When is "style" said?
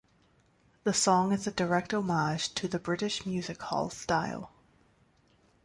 3.91-4.51